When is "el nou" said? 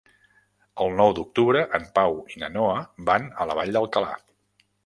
0.85-1.13